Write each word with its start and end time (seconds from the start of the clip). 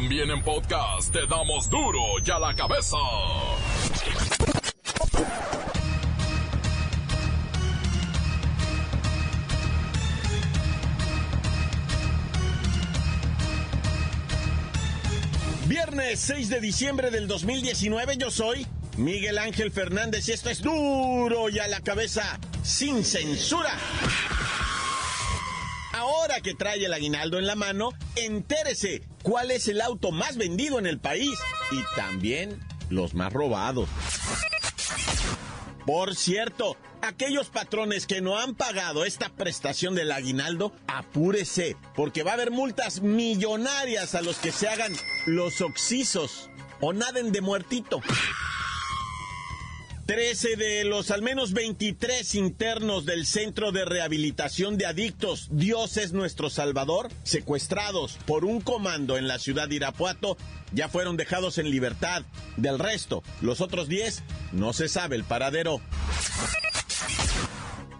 También 0.00 0.30
en 0.30 0.40
podcast 0.44 1.12
te 1.12 1.26
damos 1.26 1.68
duro 1.68 1.98
y 2.24 2.30
a 2.30 2.38
la 2.38 2.54
cabeza. 2.54 2.96
Viernes 15.66 16.20
6 16.20 16.48
de 16.48 16.60
diciembre 16.60 17.10
del 17.10 17.26
2019 17.26 18.18
yo 18.18 18.30
soy 18.30 18.68
Miguel 18.98 19.36
Ángel 19.36 19.72
Fernández 19.72 20.28
y 20.28 20.32
esto 20.32 20.48
es 20.48 20.62
duro 20.62 21.48
y 21.48 21.58
a 21.58 21.66
la 21.66 21.80
cabeza 21.80 22.38
sin 22.62 23.04
censura. 23.04 23.72
Ahora 25.98 26.40
que 26.40 26.54
trae 26.54 26.84
el 26.84 26.92
aguinaldo 26.92 27.40
en 27.40 27.46
la 27.48 27.56
mano, 27.56 27.90
entérese 28.14 29.02
cuál 29.24 29.50
es 29.50 29.66
el 29.66 29.80
auto 29.80 30.12
más 30.12 30.36
vendido 30.36 30.78
en 30.78 30.86
el 30.86 31.00
país 31.00 31.36
y 31.72 31.82
también 31.96 32.60
los 32.88 33.14
más 33.14 33.32
robados. 33.32 33.88
Por 35.84 36.14
cierto, 36.14 36.76
aquellos 37.02 37.48
patrones 37.48 38.06
que 38.06 38.20
no 38.20 38.38
han 38.38 38.54
pagado 38.54 39.04
esta 39.04 39.30
prestación 39.30 39.96
del 39.96 40.12
aguinaldo, 40.12 40.72
apúrese, 40.86 41.76
porque 41.96 42.22
va 42.22 42.30
a 42.30 42.34
haber 42.34 42.52
multas 42.52 43.00
millonarias 43.00 44.14
a 44.14 44.22
los 44.22 44.36
que 44.36 44.52
se 44.52 44.68
hagan 44.68 44.92
los 45.26 45.60
oxisos 45.60 46.48
o 46.80 46.92
naden 46.92 47.32
de 47.32 47.40
muertito. 47.40 48.00
13 50.08 50.56
de 50.56 50.84
los 50.84 51.10
al 51.10 51.20
menos 51.20 51.52
23 51.52 52.34
internos 52.36 53.04
del 53.04 53.26
Centro 53.26 53.72
de 53.72 53.84
Rehabilitación 53.84 54.78
de 54.78 54.86
Adictos 54.86 55.48
Dios 55.50 55.98
es 55.98 56.14
nuestro 56.14 56.48
Salvador, 56.48 57.10
secuestrados 57.24 58.18
por 58.26 58.46
un 58.46 58.62
comando 58.62 59.18
en 59.18 59.28
la 59.28 59.38
ciudad 59.38 59.68
de 59.68 59.74
Irapuato, 59.74 60.38
ya 60.72 60.88
fueron 60.88 61.18
dejados 61.18 61.58
en 61.58 61.70
libertad. 61.70 62.22
Del 62.56 62.78
resto, 62.78 63.22
los 63.42 63.60
otros 63.60 63.86
10, 63.86 64.22
no 64.52 64.72
se 64.72 64.88
sabe 64.88 65.14
el 65.14 65.24
paradero. 65.24 65.82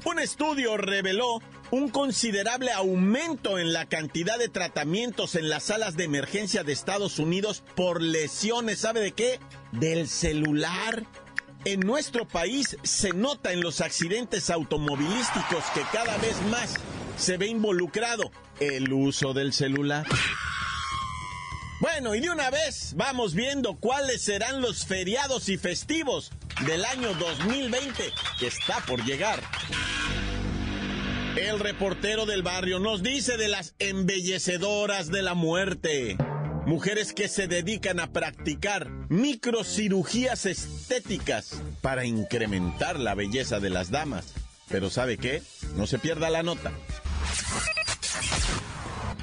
Un 0.06 0.18
estudio 0.18 0.78
reveló 0.78 1.42
un 1.70 1.90
considerable 1.90 2.72
aumento 2.72 3.58
en 3.58 3.74
la 3.74 3.84
cantidad 3.84 4.38
de 4.38 4.48
tratamientos 4.48 5.34
en 5.34 5.50
las 5.50 5.64
salas 5.64 5.94
de 5.94 6.04
emergencia 6.04 6.64
de 6.64 6.72
Estados 6.72 7.18
Unidos 7.18 7.62
por 7.76 8.00
lesiones, 8.00 8.78
¿sabe 8.78 9.00
de 9.00 9.12
qué? 9.12 9.38
Del 9.72 10.08
celular. 10.08 11.04
En 11.70 11.80
nuestro 11.80 12.26
país 12.26 12.78
se 12.82 13.12
nota 13.12 13.52
en 13.52 13.60
los 13.60 13.82
accidentes 13.82 14.48
automovilísticos 14.48 15.62
que 15.74 15.82
cada 15.92 16.16
vez 16.16 16.40
más 16.50 16.72
se 17.18 17.36
ve 17.36 17.48
involucrado 17.48 18.30
el 18.58 18.90
uso 18.90 19.34
del 19.34 19.52
celular. 19.52 20.06
Bueno, 21.82 22.14
y 22.14 22.20
de 22.20 22.30
una 22.30 22.48
vez 22.48 22.94
vamos 22.96 23.34
viendo 23.34 23.76
cuáles 23.76 24.22
serán 24.22 24.62
los 24.62 24.86
feriados 24.86 25.50
y 25.50 25.58
festivos 25.58 26.32
del 26.64 26.86
año 26.86 27.12
2020 27.12 28.14
que 28.38 28.46
está 28.46 28.80
por 28.86 29.04
llegar. 29.04 29.38
El 31.36 31.60
reportero 31.60 32.24
del 32.24 32.42
barrio 32.42 32.78
nos 32.78 33.02
dice 33.02 33.36
de 33.36 33.48
las 33.48 33.74
embellecedoras 33.78 35.10
de 35.10 35.20
la 35.20 35.34
muerte. 35.34 36.16
Mujeres 36.68 37.12
que 37.12 37.28
se 37.28 37.48
dedican 37.48 37.98
a 37.98 38.12
practicar 38.12 38.88
microcirugías 39.08 40.46
estéticas 40.46 41.60
para 41.80 42.04
incrementar 42.04 43.00
la 43.00 43.14
belleza 43.14 43.58
de 43.58 43.70
las 43.70 43.90
damas. 43.90 44.34
Pero 44.68 44.90
¿sabe 44.90 45.16
qué? 45.16 45.42
No 45.76 45.86
se 45.86 45.98
pierda 45.98 46.30
la 46.30 46.42
nota. 46.42 46.72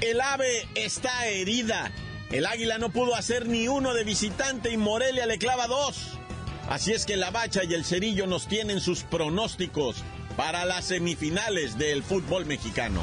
El 0.00 0.20
ave 0.20 0.68
está 0.74 1.26
herida 1.26 1.92
el 2.30 2.44
águila 2.44 2.78
no 2.78 2.90
pudo 2.90 3.14
hacer 3.14 3.46
ni 3.46 3.68
uno 3.68 3.94
de 3.94 4.02
visitante 4.02 4.72
y 4.72 4.76
Morelia 4.76 5.26
le 5.26 5.38
clava 5.38 5.68
dos. 5.68 6.18
Así 6.68 6.92
es 6.92 7.06
que 7.06 7.16
la 7.16 7.30
bacha 7.30 7.62
y 7.62 7.72
el 7.72 7.84
cerillo 7.84 8.26
nos 8.26 8.48
tienen 8.48 8.80
sus 8.80 9.04
pronósticos 9.04 10.02
para 10.36 10.64
las 10.64 10.86
semifinales 10.86 11.78
del 11.78 12.02
fútbol 12.02 12.44
mexicano. 12.44 13.02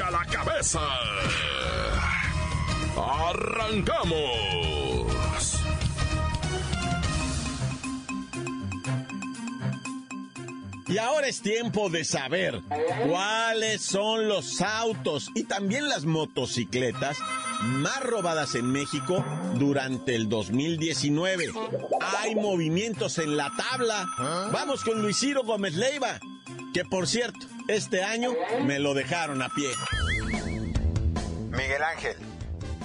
a 0.00 0.10
la 0.10 0.24
cabeza. 0.26 0.80
¡Arrancamos! 2.96 4.28
Y 10.86 10.98
ahora 10.98 11.26
es 11.26 11.42
tiempo 11.42 11.90
de 11.90 12.04
saber 12.04 12.62
cuáles 13.08 13.82
son 13.82 14.28
los 14.28 14.60
autos 14.62 15.30
y 15.34 15.44
también 15.44 15.88
las 15.88 16.04
motocicletas 16.04 17.18
más 17.62 18.00
robadas 18.02 18.54
en 18.54 18.70
México 18.70 19.24
durante 19.56 20.14
el 20.14 20.28
2019. 20.28 21.52
Hay 22.18 22.34
movimientos 22.36 23.18
en 23.18 23.36
la 23.36 23.52
tabla. 23.56 24.06
Vamos 24.52 24.84
con 24.84 25.02
Luis 25.02 25.18
Ciro 25.18 25.42
Gómez 25.42 25.74
Leiva, 25.74 26.20
que 26.72 26.84
por 26.84 27.06
cierto, 27.06 27.46
este 27.68 28.02
año 28.02 28.32
me 28.64 28.78
lo 28.78 28.94
dejaron 28.94 29.42
a 29.42 29.50
pie. 29.50 29.70
Miguel 31.50 31.82
Ángel, 31.82 32.16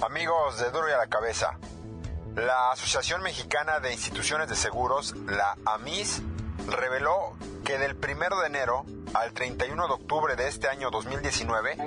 amigos 0.06 0.60
de 0.60 0.70
Duro 0.70 0.94
a 0.94 0.98
la 0.98 1.06
Cabeza. 1.06 1.58
La 2.36 2.72
Asociación 2.72 3.22
Mexicana 3.22 3.80
de 3.80 3.92
Instituciones 3.92 4.46
de 4.48 4.56
Seguros, 4.56 5.14
la 5.26 5.56
AMIS, 5.64 6.20
reveló 6.68 7.34
que 7.64 7.78
del 7.78 7.96
1 7.96 8.40
de 8.40 8.46
enero 8.46 8.84
al 9.14 9.32
31 9.32 9.86
de 9.86 9.94
octubre 9.94 10.36
de 10.36 10.48
este 10.48 10.68
año 10.68 10.90
2019, 10.90 11.78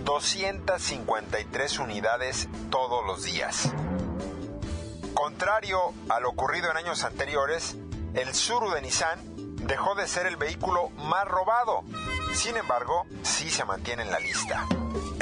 253 0.05 1.79
unidades 1.79 2.49
todos 2.71 3.05
los 3.07 3.25
días. 3.25 3.73
Contrario 5.21 5.93
a 6.09 6.19
lo 6.19 6.31
ocurrido 6.31 6.71
en 6.71 6.79
años 6.79 7.05
anteriores, 7.05 7.77
el 8.15 8.35
Suru 8.35 8.71
de 8.71 8.81
Nissan 8.81 9.21
dejó 9.67 9.95
de 9.95 10.09
ser 10.09 10.25
el 10.25 10.39
vehículo 10.39 10.89
más 10.97 11.29
robado. 11.29 11.85
Sin 12.33 12.57
embargo, 12.57 13.05
sí 13.23 13.51
se 13.51 13.67
mantiene 13.67 14.05
en 14.05 14.11
la 14.11 14.19
lista. 14.19 14.67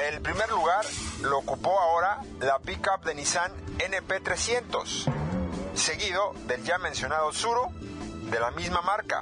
El 0.00 0.20
primer 0.22 0.48
lugar 0.50 0.86
lo 1.22 1.38
ocupó 1.38 1.80
ahora 1.80 2.20
la 2.38 2.60
pickup 2.60 3.04
de 3.06 3.16
Nissan 3.16 3.50
NP300, 3.78 5.12
seguido 5.74 6.32
del 6.46 6.62
ya 6.62 6.78
mencionado 6.78 7.32
Suru 7.32 7.62
de 8.30 8.38
la 8.38 8.52
misma 8.52 8.82
marca. 8.82 9.20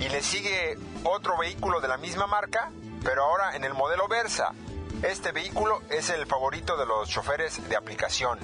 Y 0.00 0.08
le 0.08 0.22
sigue 0.22 0.76
otro 1.04 1.38
vehículo 1.38 1.80
de 1.80 1.86
la 1.86 1.98
misma 1.98 2.26
marca, 2.26 2.72
pero 3.04 3.22
ahora 3.22 3.54
en 3.54 3.62
el 3.62 3.74
modelo 3.74 4.08
Versa. 4.08 4.54
Este 5.02 5.32
vehículo 5.32 5.82
es 5.90 6.10
el 6.10 6.26
favorito 6.26 6.76
de 6.76 6.86
los 6.86 7.08
choferes 7.08 7.68
de 7.68 7.76
aplicación. 7.76 8.38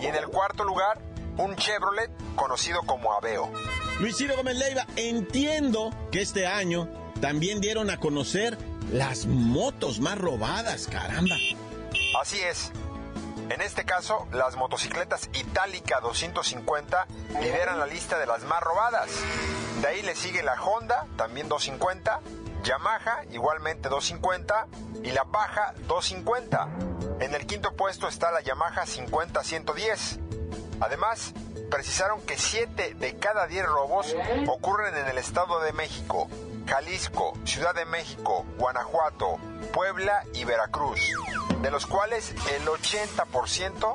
Y 0.00 0.06
en 0.06 0.16
el 0.16 0.26
cuarto 0.26 0.64
lugar, 0.64 1.00
un 1.36 1.54
Chevrolet 1.54 2.10
conocido 2.34 2.82
como 2.82 3.12
Aveo. 3.12 3.52
Luis 4.00 4.16
Ciro 4.16 4.36
Gómez 4.36 4.56
Leiva, 4.56 4.84
entiendo 4.96 5.90
que 6.10 6.22
este 6.22 6.48
año 6.48 6.88
también 7.20 7.60
dieron 7.60 7.88
a 7.90 7.98
conocer 7.98 8.58
las 8.90 9.26
motos 9.26 10.00
más 10.00 10.18
robadas, 10.18 10.88
caramba. 10.88 11.36
Así 12.20 12.40
es. 12.40 12.72
En 13.48 13.60
este 13.60 13.84
caso, 13.84 14.26
las 14.32 14.56
motocicletas 14.56 15.30
Itálica 15.32 16.00
250 16.00 17.06
lideran 17.40 17.78
la 17.78 17.86
lista 17.86 18.18
de 18.18 18.26
las 18.26 18.42
más 18.42 18.60
robadas. 18.60 19.08
De 19.80 19.86
ahí 19.86 20.02
le 20.02 20.16
sigue 20.16 20.42
la 20.42 20.60
Honda, 20.60 21.06
también 21.16 21.48
250, 21.48 22.20
Yamaha, 22.62 23.24
igualmente 23.30 23.88
250, 23.88 24.66
y 25.02 25.10
la 25.12 25.24
Baja 25.24 25.74
250. 25.86 26.68
En 27.20 27.34
el 27.34 27.46
quinto 27.46 27.74
puesto 27.74 28.08
está 28.08 28.30
la 28.30 28.40
Yamaha 28.40 28.84
50-110. 28.84 30.18
Además, 30.80 31.32
precisaron 31.70 32.20
que 32.22 32.36
7 32.36 32.94
de 32.94 33.16
cada 33.16 33.46
10 33.46 33.66
robos 33.66 34.14
ocurren 34.48 34.96
en 34.96 35.06
el 35.08 35.18
Estado 35.18 35.60
de 35.60 35.72
México, 35.72 36.28
Jalisco, 36.66 37.34
Ciudad 37.44 37.74
de 37.74 37.84
México, 37.84 38.44
Guanajuato, 38.58 39.38
Puebla 39.72 40.24
y 40.34 40.44
Veracruz, 40.44 41.00
de 41.62 41.70
los 41.70 41.86
cuales 41.86 42.34
el 42.54 42.66
80% 42.66 43.94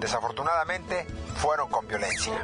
desafortunadamente 0.00 1.06
fueron 1.36 1.70
con 1.70 1.86
violencia. 1.86 2.34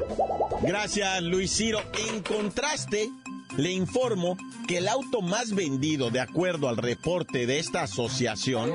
Gracias 0.63 1.23
Luis 1.23 1.55
Ciro. 1.55 1.81
En 2.09 2.23
contraste, 2.23 3.11
le 3.57 3.73
informo 3.73 4.37
que 4.67 4.79
el 4.79 4.89
auto 4.89 5.23
más 5.23 5.55
vendido, 5.55 6.11
de 6.11 6.21
acuerdo 6.21 6.69
al 6.69 6.77
reporte 6.77 7.47
de 7.47 7.59
esta 7.59 7.83
asociación, 7.83 8.71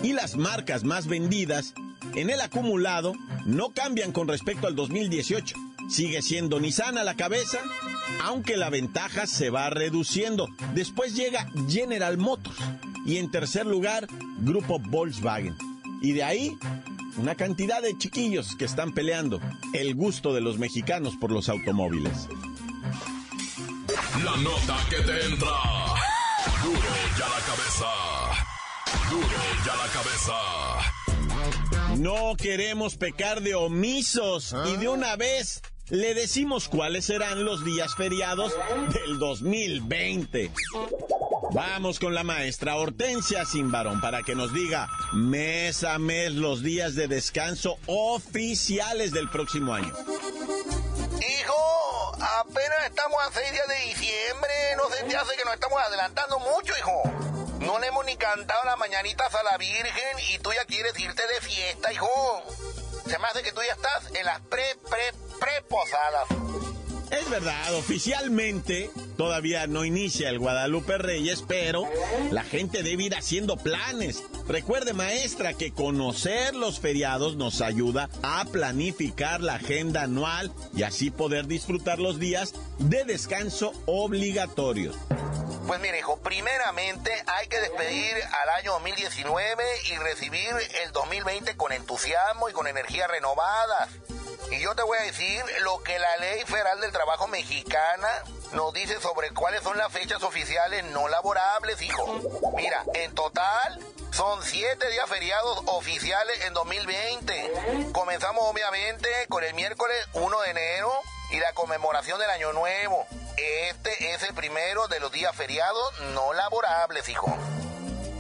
Y 0.04 0.12
las 0.14 0.36
marcas 0.36 0.84
más 0.84 1.08
vendidas 1.08 1.74
en 2.16 2.30
el 2.30 2.42
acumulado 2.42 3.14
no 3.46 3.70
cambian 3.70 4.12
con 4.12 4.28
respecto 4.28 4.68
al 4.68 4.76
2018. 4.76 5.56
Sigue 5.90 6.22
siendo 6.22 6.60
Nissan 6.60 6.98
a 6.98 7.04
la 7.04 7.16
cabeza, 7.16 7.60
aunque 8.24 8.58
la 8.58 8.70
ventaja 8.70 9.26
se 9.26 9.50
va 9.50 9.70
reduciendo. 9.70 10.48
Después 10.74 11.16
llega 11.16 11.50
General 11.68 12.18
Motors 12.18 12.58
y 13.06 13.18
en 13.18 13.32
tercer 13.32 13.66
lugar, 13.66 14.08
Grupo 14.40 14.80
Volkswagen. 14.80 15.56
Y 16.02 16.14
de 16.14 16.24
ahí, 16.24 16.58
una 17.18 17.36
cantidad 17.36 17.82
de 17.82 17.98
chiquillos 17.98 18.56
que 18.56 18.66
están 18.66 18.94
peleando 18.94 19.42
el 19.74 19.96
gusto 19.96 20.34
de 20.34 20.42
los 20.42 20.60
mexicanos 20.60 21.16
por 21.20 21.32
los 21.32 21.50
automóviles. 21.50 22.28
La 24.24 24.38
nota 24.38 24.78
que 24.90 24.98
te 24.98 25.26
entra. 25.26 25.50
Duro 26.64 26.80
ya 27.18 27.28
la 27.28 27.40
cabeza. 27.46 27.86
Duro 29.10 29.28
ya 29.66 29.76
la 29.76 29.88
cabeza. 29.88 30.34
No 31.98 32.36
queremos 32.38 32.96
pecar 32.96 33.42
de 33.42 33.56
omisos 33.56 34.56
y 34.68 34.78
de 34.78 34.88
una 34.88 35.16
vez 35.16 35.62
le 35.90 36.14
decimos 36.14 36.70
cuáles 36.70 37.06
serán 37.06 37.44
los 37.44 37.66
días 37.66 37.96
feriados 37.96 38.54
del 38.94 39.18
2020. 39.18 40.52
Vamos 41.52 42.00
con 42.00 42.14
la 42.14 42.24
maestra 42.24 42.76
Hortensia 42.76 43.46
Simbarón 43.46 44.00
para 44.02 44.22
que 44.22 44.36
nos 44.36 44.54
diga 44.54 44.88
mes 45.14 45.84
a 45.84 45.98
mes 45.98 46.34
los 46.34 46.62
días 46.62 46.96
de 46.96 47.08
descanso 47.08 47.80
oficiales 47.88 49.12
del 49.12 49.30
próximo 49.30 49.74
año. 49.74 49.92
Hijo, 51.18 52.16
apenas 52.40 52.86
estamos 52.86 53.18
a 53.28 53.32
6 53.34 53.52
días 53.52 53.68
de 53.68 53.86
diciembre. 53.88 54.50
No 54.78 54.90
se 54.90 55.04
te 55.06 55.18
hace 55.18 55.36
que 55.36 55.46
nos 55.46 55.56
estamos 55.56 55.80
adelantando 55.82 56.40
mucho, 56.40 56.74
hijo. 56.78 57.02
No 57.62 57.80
le 57.80 57.88
hemos 57.88 58.06
ni 58.06 58.16
cantado 58.16 58.64
las 58.66 58.78
mañanitas 58.78 59.34
a 59.34 59.44
la 59.44 59.58
Virgen 59.58 60.18
y 60.32 60.38
tú 60.40 60.52
ya 60.54 60.66
quieres 60.66 60.98
irte 61.00 61.24
de 61.28 61.42
fiesta, 61.42 61.92
hijo. 61.92 62.08
Se 63.08 63.18
me 63.18 63.26
hace 63.26 63.42
que 63.42 63.52
tú 63.52 63.62
ya 63.66 63.74
estás 63.74 64.14
en 64.14 64.26
las 64.26 64.40
pre, 64.42 64.64
pre, 64.88 65.14
pre 65.40 65.62
posadas. 65.68 66.28
Es 67.12 67.28
verdad, 67.30 67.74
oficialmente 67.74 68.92
todavía 69.18 69.66
no 69.66 69.84
inicia 69.84 70.30
el 70.30 70.38
Guadalupe 70.38 71.00
Reyes, 71.00 71.44
pero 71.48 71.84
la 72.30 72.44
gente 72.44 72.84
debe 72.84 73.04
ir 73.04 73.16
haciendo 73.16 73.58
planes. 73.58 74.24
Recuerde, 74.48 74.94
maestra, 74.94 75.54
que 75.54 75.74
conocer 75.74 76.54
los 76.56 76.80
feriados 76.80 77.36
nos 77.36 77.62
ayuda 77.62 78.10
a 78.22 78.46
planificar 78.46 79.42
la 79.42 79.56
agenda 79.56 80.04
anual 80.04 80.52
y 80.76 80.84
así 80.84 81.10
poder 81.10 81.48
disfrutar 81.48 81.98
los 81.98 82.20
días 82.20 82.54
de 82.78 83.04
descanso 83.06 83.74
obligatorios. 83.88 84.96
Pues 85.66 85.80
mire, 85.82 86.00
hijo, 86.00 86.20
primeramente 86.20 87.12
hay 87.28 87.48
que 87.48 87.60
despedir 87.60 88.16
al 88.44 88.50
año 88.60 88.74
2019 88.74 89.64
y 89.92 89.98
recibir 89.98 90.50
el 90.84 90.92
2020 90.92 91.58
con 91.58 91.72
entusiasmo 91.72 92.50
y 92.50 92.54
con 92.54 92.68
energía 92.68 93.08
renovada. 93.08 93.88
Y 94.52 94.60
yo 94.60 94.74
te 94.76 94.84
voy 94.84 94.98
a 94.98 95.04
decir 95.04 95.44
lo 95.62 95.82
que 95.84 95.98
la 96.00 96.18
Ley 96.18 96.44
Federal 96.46 96.82
del 96.82 96.92
Trabajo 96.92 97.28
Mexicana 97.28 98.08
nos 98.54 98.74
dice 98.74 99.00
sobre 99.00 99.30
cuáles 99.32 99.62
son 99.62 99.78
las 99.78 99.92
fechas 99.92 100.24
oficiales 100.24 100.84
no 100.86 101.08
laborables, 101.08 101.82
hijo. 101.82 102.20
Mira, 102.56 102.84
en 102.96 103.14
total 103.14 103.80
son 104.12 104.44
siete 104.44 104.90
días 104.90 105.08
feriados 105.08 105.62
oficiales 105.68 106.46
en 106.46 106.54
2020. 106.54 107.92
Comenzamos 107.92 108.44
obviamente 108.46 109.08
con 109.30 109.44
el 109.44 109.54
miércoles 109.54 109.98
1 110.14 110.42
de 110.42 110.50
enero 110.50 110.92
y 111.32 111.38
la 111.38 111.54
conmemoración 111.54 112.20
del 112.20 112.30
Año 112.32 112.52
Nuevo. 112.54 113.06
Este 113.38 114.14
es 114.14 114.24
el 114.24 114.34
primero 114.34 114.88
de 114.88 115.00
los 115.00 115.12
días 115.12 115.36
feriados 115.36 116.02
no 116.16 116.34
laborables, 116.34 117.08
hijo. 117.08 117.38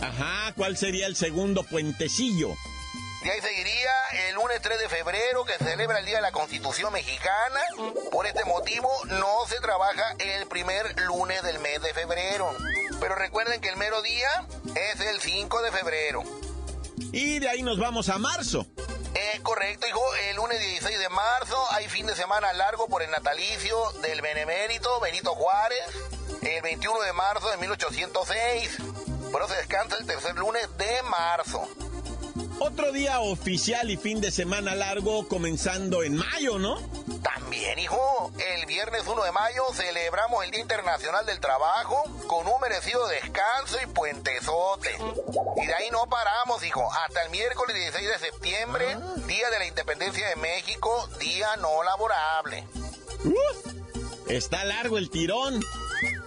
Ajá, 0.02 0.54
¿cuál 0.56 0.78
sería 0.78 1.08
el 1.08 1.16
segundo 1.16 1.64
puentecillo? 1.64 2.56
De 3.24 3.32
ahí 3.32 3.42
seguiría 3.42 3.92
el 4.28 4.36
lunes 4.36 4.62
3 4.62 4.80
de 4.80 4.88
febrero 4.88 5.44
que 5.44 5.58
se 5.58 5.66
celebra 5.66 6.00
el 6.00 6.06
Día 6.06 6.16
de 6.16 6.22
la 6.22 6.32
Constitución 6.32 6.94
Mexicana. 6.94 7.60
Por 8.12 8.26
este 8.26 8.46
motivo 8.46 8.90
no 9.08 9.46
se 9.46 9.60
trabaja 9.60 10.16
el 10.20 10.48
primer 10.48 10.98
lunes 11.02 11.44
del 11.44 11.60
mes 11.60 11.82
de 11.82 11.94
febrero. 11.94 12.50
Pero 13.02 13.16
recuerden 13.16 13.60
que 13.60 13.68
el 13.68 13.76
mero 13.76 14.02
día 14.02 14.30
es 14.74 15.02
el 15.02 15.20
5 15.20 15.62
de 15.62 15.72
febrero. 15.72 16.24
Y 17.12 17.40
de 17.40 17.50
ahí 17.50 17.62
nos 17.62 17.78
vamos 17.78 18.08
a 18.08 18.18
marzo. 18.18 18.66
Es 19.14 19.42
correcto, 19.42 19.86
hijo. 19.86 20.02
El 20.30 20.38
lunes 20.38 20.58
16 20.58 20.98
de 20.98 21.10
marzo 21.10 21.58
hay 21.72 21.90
fin 21.90 22.06
de 22.06 22.16
semana 22.16 22.54
largo 22.54 22.88
por 22.88 23.04
el 23.04 23.12
natalicio 23.12 23.78
del 24.02 24.22
benemérito 24.22 24.98
Benito 25.02 25.36
Juárez. 25.36 25.84
El 26.42 26.62
21 26.62 27.02
de 27.02 27.12
marzo 27.12 27.50
de 27.50 27.58
1806. 27.58 28.78
Pero 29.30 29.48
se 29.50 29.56
descansa 29.56 29.98
el 29.98 30.06
tercer 30.06 30.38
lunes 30.38 30.66
de 30.78 31.04
marzo. 31.04 31.68
Otro 32.60 32.92
día 32.92 33.22
oficial 33.22 33.90
y 33.90 33.96
fin 33.96 34.20
de 34.20 34.32
semana 34.32 34.76
largo 34.76 35.28
comenzando 35.28 36.04
en 36.04 36.16
mayo, 36.16 36.60
¿no? 36.60 36.78
También, 37.24 37.80
hijo. 37.80 38.32
El 38.38 38.66
viernes 38.66 39.04
1 39.08 39.24
de 39.24 39.32
mayo 39.32 39.64
celebramos 39.74 40.44
el 40.44 40.52
Día 40.52 40.60
Internacional 40.60 41.26
del 41.26 41.40
Trabajo 41.40 42.04
con 42.28 42.46
un 42.46 42.60
merecido 42.62 43.08
descanso 43.08 43.78
y 43.82 43.88
puentezote. 43.88 44.94
Y 45.56 45.66
de 45.68 45.74
ahí 45.74 45.90
no 45.92 46.06
paramos, 46.08 46.64
hijo. 46.66 46.86
Hasta 46.92 47.24
el 47.24 47.30
miércoles 47.30 47.76
16 47.76 48.08
de 48.08 48.20
septiembre, 48.20 48.98
Día 49.26 49.50
de 49.50 49.60
la 49.60 49.66
Independencia 49.66 50.28
de 50.28 50.36
México, 50.36 51.10
día 51.18 51.56
no 51.58 51.82
laborable. 51.84 52.68
Uf, 53.24 54.30
está 54.30 54.66
largo 54.66 54.98
el 54.98 55.10
tirón. 55.10 55.64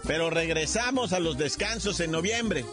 Pero 0.07 0.31
regresamos 0.31 1.13
a 1.13 1.21
los 1.21 1.39
descansos 1.39 2.01
en 2.01 2.11
noviembre. 2.11 2.65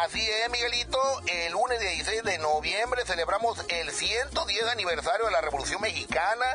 Así 0.00 0.20
es, 0.20 0.50
Miguelito. 0.50 0.98
El 1.26 1.52
lunes 1.52 1.78
16 1.78 2.22
de 2.24 2.38
noviembre 2.38 3.04
celebramos 3.04 3.58
el 3.68 3.90
110 3.90 4.64
aniversario 4.68 5.26
de 5.26 5.32
la 5.32 5.42
Revolución 5.42 5.82
Mexicana. 5.82 6.46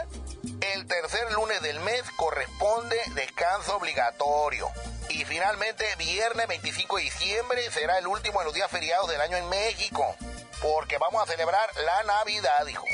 El 0.74 0.88
tercer 0.88 1.32
lunes 1.34 1.62
del 1.62 1.80
mes 1.82 2.02
corresponde 2.16 2.98
descanso 3.14 3.78
obligatorio. 3.78 4.68
Y 5.10 5.24
finalmente, 5.26 5.86
viernes 6.00 6.48
25 6.48 6.98
de 6.98 7.04
diciembre 7.04 7.72
será 7.72 8.00
el 8.00 8.08
último 8.08 8.40
de 8.40 8.46
los 8.46 8.56
días 8.56 8.72
feriados 8.72 9.08
del 9.08 9.22
año 9.22 9.38
en 9.38 9.48
México. 9.50 10.16
Porque 10.60 10.98
vamos 10.98 11.22
a 11.22 11.32
celebrar 11.32 11.70
la 11.86 12.04
Navidad, 12.06 12.66
hijo. 12.68 12.86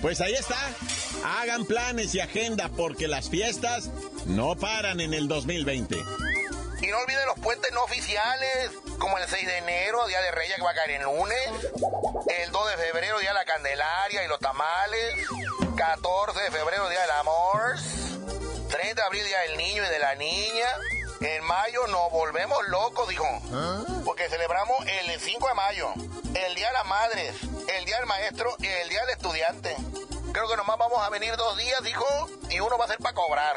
Pues 0.00 0.22
ahí 0.22 0.32
está. 0.32 0.58
Hagan 1.24 1.66
planes 1.66 2.14
y 2.14 2.20
agenda 2.20 2.70
porque 2.70 3.06
las 3.06 3.28
fiestas 3.28 3.90
no 4.24 4.56
paran 4.56 5.00
en 5.00 5.12
el 5.12 5.28
2020. 5.28 5.98
Y 6.82 6.88
no 6.88 6.98
olviden 6.98 7.24
los 7.26 7.38
puentes 7.38 7.70
no 7.72 7.84
oficiales, 7.84 8.70
como 8.98 9.16
el 9.16 9.28
6 9.28 9.46
de 9.46 9.58
enero, 9.58 10.04
Día 10.08 10.20
de 10.20 10.32
Reyes 10.32 10.56
que 10.56 10.62
va 10.62 10.72
a 10.72 10.74
caer 10.74 10.90
en 10.90 11.04
lunes. 11.04 11.48
El 12.26 12.50
2 12.50 12.70
de 12.70 12.76
febrero, 12.76 13.20
Día 13.20 13.30
de 13.30 13.34
la 13.34 13.44
Candelaria 13.44 14.24
y 14.24 14.28
los 14.28 14.40
tamales. 14.40 15.26
14 15.76 16.40
de 16.40 16.50
febrero, 16.50 16.88
Día 16.88 17.00
del 17.02 17.10
Amor. 17.12 17.76
30 18.68 18.94
de 18.94 19.02
abril, 19.02 19.24
Día 19.24 19.40
del 19.40 19.56
Niño 19.58 19.84
y 19.84 19.88
de 19.88 19.98
la 20.00 20.14
Niña. 20.16 20.66
En 21.20 21.44
mayo 21.44 21.86
nos 21.86 22.10
volvemos 22.10 22.58
locos, 22.66 23.08
dijo. 23.08 23.26
Porque 24.04 24.28
celebramos 24.28 24.76
el 24.86 25.20
5 25.20 25.48
de 25.48 25.54
mayo, 25.54 25.92
el 26.34 26.54
Día 26.56 26.66
de 26.66 26.72
las 26.72 26.86
Madres, 26.86 27.36
el 27.68 27.84
Día 27.84 27.98
del 27.98 28.06
Maestro 28.06 28.56
y 28.58 28.66
el 28.66 28.88
Día 28.88 29.00
del 29.02 29.10
Estudiante. 29.10 29.76
Creo 30.32 30.48
que 30.48 30.56
nomás 30.56 30.78
vamos 30.78 30.98
a 31.00 31.10
venir 31.10 31.36
dos 31.36 31.56
días, 31.58 31.80
dijo, 31.84 32.28
y 32.50 32.58
uno 32.58 32.76
va 32.76 32.86
a 32.86 32.88
ser 32.88 32.98
para 32.98 33.14
cobrar. 33.14 33.56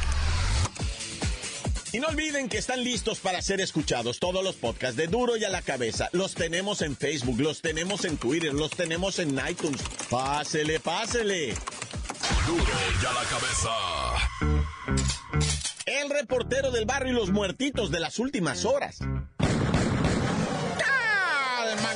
Y 1.93 1.99
no 1.99 2.07
olviden 2.07 2.47
que 2.47 2.57
están 2.57 2.83
listos 2.83 3.19
para 3.19 3.41
ser 3.41 3.59
escuchados 3.59 4.19
todos 4.19 4.43
los 4.43 4.55
podcasts 4.55 4.95
de 4.95 5.07
Duro 5.07 5.35
y 5.35 5.43
a 5.43 5.49
la 5.49 5.61
cabeza. 5.61 6.07
Los 6.13 6.35
tenemos 6.35 6.81
en 6.81 6.95
Facebook, 6.95 7.41
los 7.41 7.61
tenemos 7.61 8.05
en 8.05 8.17
Twitter, 8.17 8.53
los 8.53 8.71
tenemos 8.71 9.19
en 9.19 9.37
iTunes. 9.49 9.81
Pásele, 10.09 10.79
pásele. 10.79 11.53
Duro 12.47 12.63
y 13.01 13.05
a 13.05 13.13
la 13.13 13.23
cabeza. 13.23 13.69
El 15.85 16.09
reportero 16.09 16.71
del 16.71 16.85
barrio 16.85 17.11
y 17.11 17.15
los 17.15 17.31
muertitos 17.31 17.91
de 17.91 17.99
las 17.99 18.19
últimas 18.19 18.63
horas. 18.63 18.99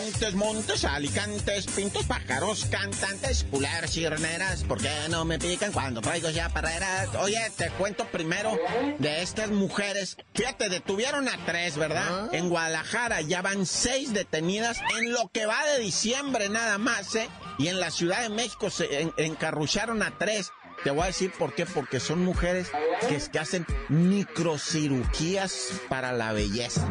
Montes, 0.06 0.36
montes, 0.36 0.86
alicantes, 0.86 1.66
pintos, 1.66 2.06
pájaros, 2.06 2.66
cantantes, 2.66 3.44
culebras, 3.50 3.92
chirneras, 3.92 4.64
¿por 4.64 4.80
qué 4.80 4.92
no 5.10 5.26
me 5.26 5.40
pican 5.40 5.72
cuando 5.72 6.00
traigo 6.00 6.30
ya 6.30 6.48
parreras? 6.48 7.10
Oye, 7.16 7.40
te 7.58 7.72
cuento 7.72 8.06
primero 8.12 8.56
de 9.00 9.24
estas 9.24 9.50
mujeres. 9.50 10.16
Fíjate, 10.36 10.70
detuvieron 10.70 11.28
a 11.28 11.44
tres, 11.48 11.76
¿verdad? 11.76 12.32
En 12.36 12.50
Guadalajara 12.50 13.22
ya 13.22 13.42
van 13.42 13.66
seis 13.66 14.14
detenidas 14.14 14.80
en 15.00 15.12
lo 15.12 15.28
que 15.30 15.48
va 15.48 15.66
de 15.66 15.80
diciembre 15.80 16.50
nada 16.50 16.78
más, 16.78 17.16
¿eh? 17.16 17.28
Y 17.58 17.70
en 17.70 17.80
la 17.80 17.90
Ciudad 17.90 18.22
de 18.22 18.30
México 18.30 18.70
se 18.70 19.12
encarrucharon 19.18 20.04
a 20.04 20.16
tres. 20.20 20.52
Te 20.86 20.92
voy 20.92 21.01
a 21.01 21.08
decir 21.08 21.32
por 21.32 21.56
qué, 21.56 21.65
porque 21.65 22.00
son 22.00 22.24
mujeres 22.24 22.70
que, 23.10 23.20
que 23.32 23.39
hacen 23.39 23.65
microcirugías 23.89 25.72
para 25.89 26.12
la 26.13 26.32
belleza. 26.32 26.88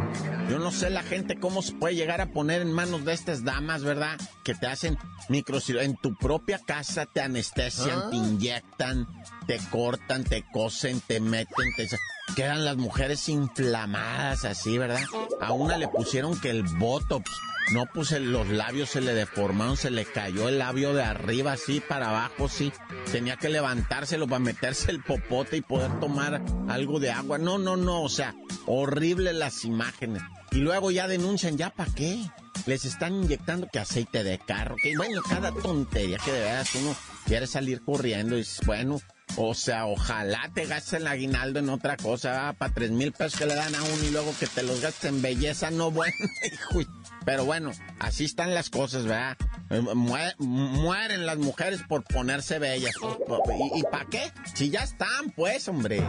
Yo 0.50 0.58
no 0.58 0.72
sé 0.72 0.90
la 0.90 1.04
gente 1.04 1.38
cómo 1.38 1.62
se 1.62 1.74
puede 1.74 1.94
llegar 1.94 2.20
a 2.20 2.32
poner 2.32 2.60
en 2.60 2.72
manos 2.72 3.04
de 3.04 3.12
estas 3.12 3.44
damas, 3.44 3.84
¿verdad? 3.84 4.18
Que 4.42 4.56
te 4.56 4.66
hacen 4.66 4.98
microcirugías. 5.28 5.88
En 5.88 5.96
tu 5.96 6.16
propia 6.16 6.58
casa 6.58 7.06
te 7.06 7.20
anestesian, 7.20 8.10
te 8.10 8.16
inyectan, 8.16 9.06
te 9.46 9.60
cortan, 9.70 10.24
te 10.24 10.44
cosen, 10.52 11.00
te 11.00 11.20
meten, 11.20 11.72
te... 11.76 11.86
Quedan 12.34 12.64
las 12.64 12.76
mujeres 12.76 13.28
inflamadas 13.28 14.44
así, 14.44 14.76
¿verdad? 14.76 15.04
A 15.40 15.52
una 15.52 15.78
le 15.78 15.86
pusieron 15.86 16.36
que 16.40 16.50
el 16.50 16.64
botox 16.64 17.30
no, 17.72 17.86
pues 17.86 18.10
los 18.12 18.48
labios 18.48 18.90
se 18.90 19.00
le 19.00 19.14
deformaron, 19.14 19.76
se 19.76 19.90
le 19.90 20.04
cayó 20.04 20.48
el 20.48 20.58
labio 20.58 20.92
de 20.92 21.02
arriba 21.02 21.52
así 21.52 21.80
para 21.80 22.10
abajo, 22.10 22.48
sí. 22.48 22.72
Tenía 23.10 23.36
que 23.36 23.48
levantárselo 23.48 24.26
para 24.26 24.38
meterse 24.38 24.90
el 24.90 25.02
popote 25.02 25.56
y 25.56 25.62
poder 25.62 25.98
tomar 25.98 26.42
algo 26.68 27.00
de 27.00 27.10
agua. 27.10 27.38
No, 27.38 27.58
no, 27.58 27.76
no, 27.76 28.02
o 28.02 28.08
sea, 28.08 28.34
horrible 28.66 29.32
las 29.32 29.64
imágenes. 29.64 30.22
Y 30.52 30.58
luego 30.58 30.90
ya 30.90 31.08
denuncian, 31.08 31.56
¿ya 31.56 31.70
para 31.70 31.92
qué? 31.94 32.18
Les 32.66 32.84
están 32.84 33.14
inyectando 33.14 33.68
que 33.72 33.78
aceite 33.78 34.22
de 34.22 34.38
carro, 34.38 34.76
que 34.82 34.96
bueno, 34.96 35.20
cada 35.22 35.50
tontería 35.50 36.18
que 36.18 36.32
de 36.32 36.40
veras 36.40 36.74
uno 36.74 36.94
quiere 37.26 37.46
salir 37.46 37.82
corriendo 37.82 38.36
y 38.36 38.38
dices, 38.38 38.60
bueno, 38.64 39.00
o 39.36 39.54
sea, 39.54 39.86
ojalá 39.86 40.50
te 40.54 40.66
gastes 40.66 41.00
el 41.00 41.06
aguinaldo 41.06 41.58
en 41.58 41.68
otra 41.68 41.96
cosa, 41.96 42.54
para 42.56 42.72
tres 42.72 42.90
mil 42.90 43.12
pesos 43.12 43.38
que 43.38 43.46
le 43.46 43.54
dan 43.54 43.74
a 43.74 43.82
uno 43.82 44.04
y 44.04 44.10
luego 44.10 44.32
que 44.38 44.46
te 44.46 44.62
los 44.62 44.80
gastes 44.80 45.10
en 45.10 45.22
belleza, 45.22 45.70
no 45.70 45.90
bueno, 45.90 46.14
Pero 47.24 47.44
bueno, 47.44 47.72
así 47.98 48.24
están 48.24 48.54
las 48.54 48.70
cosas, 48.70 49.04
¿verdad? 49.04 49.36
Eh, 49.70 49.80
mueren 50.38 51.26
las 51.26 51.38
mujeres 51.38 51.82
por 51.88 52.04
ponerse 52.04 52.58
bellas. 52.58 52.94
¿Y, 53.74 53.80
y 53.80 53.82
para 53.84 54.04
qué? 54.06 54.32
Si 54.54 54.70
ya 54.70 54.82
están, 54.82 55.30
pues, 55.34 55.68
hombre. 55.68 56.02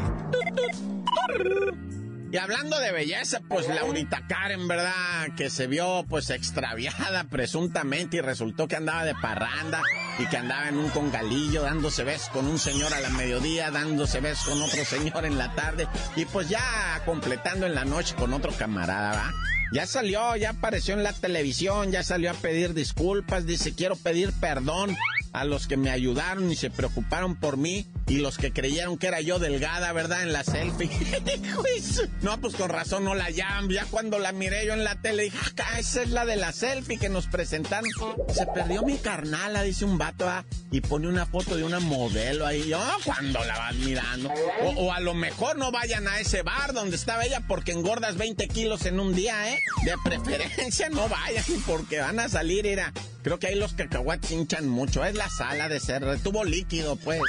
Y 2.36 2.38
hablando 2.38 2.78
de 2.82 2.92
belleza, 2.92 3.40
pues 3.48 3.66
Laurita 3.70 4.28
Karen, 4.28 4.68
¿verdad? 4.68 5.30
Que 5.38 5.50
se 5.50 5.68
vio 5.68 6.04
pues 6.10 6.30
extraviada 6.32 7.24
presuntamente 7.30 8.18
y 8.18 8.20
resultó 8.20 8.68
que 8.68 8.76
andaba 8.76 9.06
de 9.06 9.16
parranda 9.16 9.82
y 10.20 10.26
que 10.26 10.36
andaba 10.36 10.68
en 10.68 10.78
un 10.78 10.90
congalillo 10.90 11.62
dándose 11.62 12.04
besos 12.04 12.28
con 12.28 12.46
un 12.48 12.60
señor 12.60 12.94
a 12.94 13.00
la 13.00 13.10
mediodía, 13.12 13.72
dándose 13.72 14.20
besos 14.20 14.50
con 14.50 14.62
otro 14.62 14.84
señor 14.84 15.24
en 15.24 15.38
la 15.38 15.56
tarde 15.56 15.88
y 16.18 16.26
pues 16.26 16.50
ya 16.50 17.02
completando 17.06 17.68
en 17.68 17.74
la 17.74 17.86
noche 17.86 18.16
con 18.16 18.34
otro 18.34 18.52
camarada, 18.52 19.14
¿va? 19.14 19.34
Ya 19.72 19.88
salió, 19.88 20.36
ya 20.36 20.50
apareció 20.50 20.94
en 20.94 21.04
la 21.04 21.14
televisión, 21.14 21.94
ya 21.94 22.04
salió 22.04 22.32
a 22.32 22.34
pedir 22.34 22.74
disculpas, 22.74 23.46
dice 23.46 23.76
quiero 23.76 23.96
pedir 23.96 24.34
perdón 24.42 24.94
a 25.32 25.46
los 25.46 25.68
que 25.68 25.78
me 25.78 25.90
ayudaron 25.90 26.52
y 26.52 26.58
se 26.58 26.70
preocuparon 26.70 27.38
por 27.38 27.56
mí 27.56 27.88
y 28.08 28.18
los 28.18 28.38
que 28.38 28.54
creyeron 28.54 28.98
que 28.98 29.08
era 29.08 29.22
yo 29.22 29.40
delgada, 29.40 29.92
¿verdad? 29.92 30.24
En 30.24 30.32
la 30.32 30.44
selfie. 30.44 30.90
no, 32.22 32.40
pues 32.40 32.56
con 32.56 32.70
razón 32.70 33.04
no 33.04 33.16
la 33.16 33.30
llaman. 33.30 33.70
Ya 33.70 33.86
cuando 33.86 34.20
la 34.20 34.32
miré 34.32 34.66
yo 34.66 34.74
en 34.74 34.84
la 34.84 35.02
tele, 35.02 35.24
dije, 35.24 35.38
ah, 35.64 35.80
esa 35.80 36.04
es 36.04 36.10
la 36.12 36.26
de 36.26 36.36
la 36.36 36.52
selfie 36.52 36.98
que 36.98 37.10
nos 37.10 37.28
presentaron. 37.28 37.90
Se 38.34 38.46
perdió 38.48 38.84
mi 38.84 38.98
carnala, 38.98 39.64
dice 39.64 39.86
un 39.86 39.98
vato, 39.98 40.28
¿ah? 40.30 40.46
y 40.72 40.82
pone 40.82 41.08
una 41.08 41.26
foto 41.26 41.56
de 41.56 41.64
una 41.64 41.80
modelo 41.80 42.46
ahí. 42.46 42.68
Yo, 42.68 42.80
cuando 43.04 43.44
la 43.44 43.58
vas 43.58 43.76
mirando. 43.76 44.32
O, 44.62 44.86
o, 44.86 44.94
a 44.94 45.00
lo 45.00 45.14
mejor 45.14 45.58
no 45.58 45.72
vayan 45.72 46.08
a 46.08 46.20
ese 46.20 46.44
bar 46.44 46.74
donde 46.74 46.96
estaba 46.96 47.26
ella 47.26 47.42
porque 47.48 47.72
engordas 47.72 48.18
20 48.18 48.48
kilos 48.50 48.86
en 48.86 49.00
un 49.00 49.16
día, 49.16 49.54
¿eh? 49.54 49.60
De 49.84 49.94
preferencia 50.04 50.90
no 50.90 51.08
vayan 51.10 51.46
porque 51.66 52.00
van 52.00 52.20
a 52.20 52.30
salir, 52.30 52.68
era 52.68 52.94
Creo 53.26 53.40
que 53.40 53.48
ahí 53.48 53.56
los 53.56 53.74
cacahuates 53.74 54.30
hinchan 54.30 54.70
mucho. 54.70 55.04
Es 55.04 55.16
la 55.16 55.28
sala 55.30 55.68
de 55.68 55.80
ser. 55.80 56.06
Tuvo 56.20 56.46
líquido, 56.46 56.96
pues. 56.96 57.20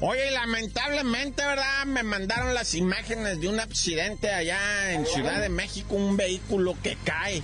Oye, 0.00 0.30
lamentablemente, 0.30 1.44
¿verdad? 1.44 1.86
Me 1.86 2.04
mandaron 2.04 2.54
las 2.54 2.72
imágenes 2.76 3.40
de 3.40 3.48
un 3.48 3.58
accidente 3.58 4.30
allá 4.30 4.92
en 4.92 5.06
Ciudad 5.06 5.40
de 5.40 5.48
México, 5.48 5.96
un 5.96 6.16
vehículo 6.16 6.76
que 6.84 6.96
cae 7.02 7.42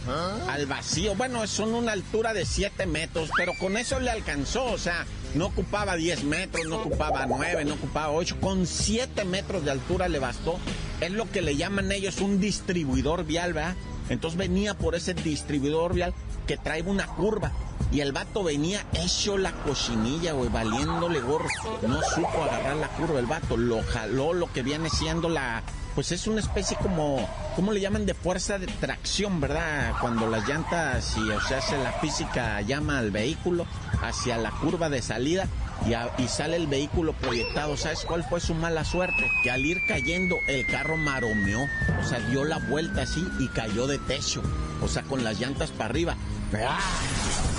al 0.49 0.66
vacío. 0.66 1.16
Bueno, 1.16 1.45
son 1.49 1.75
una 1.75 1.92
altura 1.92 2.33
de 2.33 2.47
7 2.47 2.87
metros, 2.87 3.28
pero 3.37 3.54
con 3.59 3.76
eso 3.76 3.99
le 3.99 4.12
alcanzó, 4.12 4.66
o 4.66 4.78
sea, 4.78 5.04
no 5.35 5.47
ocupaba 5.47 5.97
10 5.97 6.23
metros, 6.25 6.64
no 6.66 6.76
ocupaba 6.76 7.26
9, 7.26 7.64
no 7.64 7.75
ocupaba 7.75 8.12
8, 8.12 8.37
con 8.40 8.69
7 8.69 9.25
metros 9.25 9.64
de 9.64 9.73
altura 9.73 10.07
le 10.07 10.21
bastó. 10.21 10.61
Es 11.00 11.11
lo 11.11 11.28
que 11.28 11.42
le 11.42 11.57
llaman 11.57 11.90
ellos 11.90 12.21
un 12.21 12.40
distribuidor 12.40 13.25
vial, 13.25 13.52
¿verdad? 13.52 13.75
Entonces 14.11 14.37
venía 14.37 14.75
por 14.75 14.95
ese 14.95 15.14
distribuidor 15.14 15.95
vial 15.95 16.12
que 16.47 16.59
trae 16.59 16.83
una 16.83 17.07
curva. 17.07 17.52
Y 17.93 18.00
el 18.00 18.12
vato 18.12 18.45
venía 18.45 18.85
hecho 18.93 19.38
la 19.38 19.52
cochinilla, 19.52 20.33
güey, 20.33 20.50
valiéndole 20.50 21.21
gorro. 21.21 21.49
No 21.83 22.00
supo 22.02 22.43
agarrar 22.43 22.76
la 22.76 22.88
curva 22.88 23.19
el 23.19 23.26
vato, 23.26 23.57
lo 23.57 23.83
jaló 23.83 24.33
lo 24.35 24.52
que 24.52 24.62
viene 24.62 24.90
siendo 24.90 25.29
la... 25.29 25.62
Pues 25.95 26.12
es 26.12 26.29
una 26.29 26.40
especie 26.40 26.76
como, 26.76 27.29
¿cómo 27.57 27.73
le 27.73 27.81
llaman? 27.81 28.07
De 28.07 28.14
fuerza 28.14 28.59
de 28.59 28.67
tracción, 28.67 29.40
¿verdad? 29.40 29.95
Cuando 30.00 30.29
las 30.29 30.47
llantas 30.47 31.17
y, 31.17 31.29
o 31.31 31.40
sea, 31.40 31.59
hace 31.59 31.76
la 31.79 31.93
física 31.95 32.61
llama 32.61 32.99
al 32.99 33.11
vehículo 33.11 33.67
hacia 34.00 34.37
la 34.37 34.52
curva 34.52 34.88
de 34.88 35.02
salida 35.02 35.49
y, 35.87 36.29
sale 36.29 36.57
el 36.57 36.67
vehículo 36.67 37.13
proyectado. 37.15 37.77
¿Sabes 37.77 38.05
cuál 38.07 38.25
fue 38.25 38.41
su 38.41 38.55
mala 38.55 38.85
suerte? 38.85 39.31
Que 39.43 39.51
al 39.51 39.65
ir 39.65 39.79
cayendo 39.87 40.39
el 40.47 40.67
carro 40.67 40.97
maromeó, 40.97 41.63
o 41.63 42.09
sea, 42.09 42.21
dio 42.31 42.45
la 42.45 42.59
vuelta 42.59 43.03
así 43.03 43.25
y 43.39 43.49
cayó 43.49 43.87
de 43.87 43.99
techo, 43.99 44.43
o 44.83 44.89
sea, 44.89 45.03
con 45.03 45.25
las 45.25 45.41
llantas 45.41 45.71
para 45.71 45.87
arriba. 45.87 46.17
¡Ah! 46.59 46.79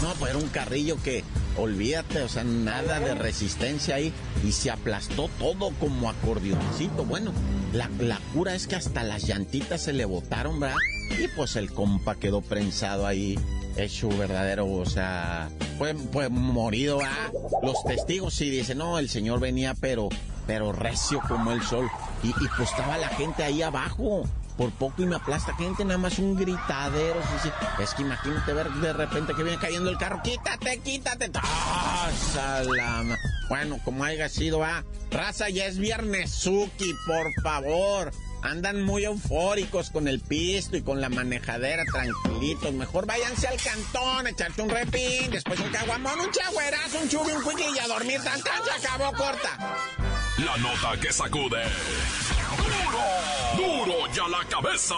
No, 0.02 0.14
pues 0.16 0.32
era 0.32 0.40
un 0.40 0.50
carrillo 0.50 0.98
que, 1.02 1.24
olvídate, 1.58 2.22
o 2.22 2.30
sea, 2.30 2.44
nada 2.44 3.00
de 3.00 3.16
resistencia 3.16 3.96
ahí 3.96 4.14
y 4.44 4.52
se 4.52 4.72
aplastó 4.72 5.30
todo 5.40 5.72
como 5.80 6.10
acordeoncito. 6.10 7.06
Bueno, 7.06 7.32
la, 7.74 7.90
la 8.00 8.20
cura 8.34 8.56
es 8.56 8.68
que 8.68 8.76
hasta 8.76 9.04
las 9.04 9.24
llantitas 9.24 9.84
se 9.84 9.94
le 9.94 10.06
botaron, 10.06 10.60
¿verdad? 10.60 10.78
Y 11.20 11.28
pues 11.36 11.56
el 11.56 11.72
compa 11.72 12.16
quedó 12.16 12.42
prensado 12.42 13.06
ahí 13.06 13.38
hecho 13.78 14.10
verdadero, 14.10 14.68
o 14.68 14.86
sea, 14.86 15.50
fue, 15.78 16.30
morido, 16.30 17.00
¿ah? 17.02 17.32
Los 17.64 17.84
testigos 17.84 18.34
sí 18.34 18.50
dicen, 18.50 18.78
no, 18.78 19.00
el 19.00 19.10
señor 19.10 19.40
venía, 19.40 19.74
pero, 19.80 20.10
pero 20.48 20.72
recio 20.72 21.22
como 21.28 21.52
el 21.52 21.62
sol. 21.64 21.90
Y, 22.24 22.30
y 22.30 22.48
pues 22.56 22.70
estaba 22.70 22.98
la 22.98 23.10
gente 23.10 23.44
ahí 23.44 23.62
abajo. 23.62 24.24
Por 24.58 24.70
poco 24.72 25.02
y 25.02 25.06
me 25.06 25.16
aplasta 25.16 25.56
gente, 25.56 25.84
nada 25.86 25.98
más 25.98 26.20
un 26.20 26.36
gritadero. 26.36 27.20
Sí, 27.22 27.50
sí. 27.50 27.50
Es 27.82 27.94
que 27.94 28.04
imagínate 28.04 28.54
ver 28.54 28.70
de 28.70 28.94
repente 28.94 29.34
que 29.34 29.44
viene 29.44 29.58
cayendo 29.58 29.90
el 29.90 29.98
carro. 29.98 30.22
¡Quítate, 30.22 30.80
quítate! 30.80 31.32
¡Ah, 31.36 32.10
salama! 32.34 33.18
Bueno, 33.50 33.80
como 33.84 34.04
haya 34.04 34.30
sido, 34.30 34.64
ah, 34.64 34.84
raza, 35.10 35.50
ya 35.50 35.66
es 35.66 35.78
viernes, 35.78 36.32
Suki, 36.32 36.94
por 37.08 37.32
favor 37.42 38.12
andan 38.44 38.84
muy 38.84 39.06
eufóricos 39.06 39.90
con 39.90 40.08
el 40.08 40.20
pisto 40.20 40.78
y 40.78 40.82
con 40.82 41.02
la 41.02 41.10
manejadera, 41.10 41.84
tranquilitos. 41.86 42.74
Mejor 42.74 43.06
váyanse 43.06 43.48
al 43.48 43.58
cantón, 43.58 44.28
echarte 44.28 44.62
un 44.62 44.70
repín, 44.70 45.32
después 45.32 45.60
un 45.60 45.70
caguamón, 45.70 46.20
un 46.20 46.32
chagüerazo, 46.32 47.00
un 47.02 47.10
chubi, 47.10 47.32
un 47.32 47.44
cuiqui 47.44 47.64
y 47.76 47.80
a 47.80 47.88
dormir 47.88 48.22
tan 48.24 48.42
tan, 48.42 48.62
se 48.64 48.88
acabó 48.88 49.12
corta. 49.14 49.78
La 50.38 50.58
nota 50.58 51.00
que 51.00 51.14
sacude. 51.14 51.62
¡Duro! 53.56 53.86
¡Duro 53.86 54.14
ya 54.14 54.28
la 54.28 54.44
cabeza! 54.50 54.96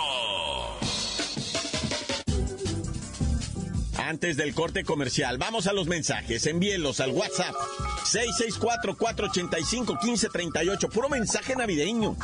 Antes 3.97 4.37
del 4.37 4.53
corte 4.53 4.83
comercial, 4.83 5.37
vamos 5.37 5.67
a 5.67 5.73
los 5.73 5.87
mensajes. 5.87 6.45
Envíenlos 6.45 6.99
al 6.99 7.11
WhatsApp 7.11 7.55
664-485-1538. 8.05 10.89
Puro 10.89 11.09
mensaje 11.09 11.55
navideño. 11.55 12.15